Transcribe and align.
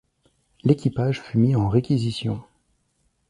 L’équipage 0.63 1.21
fut 1.21 1.37
mis 1.37 1.55
en 1.55 1.69
réquisition. 1.69 2.41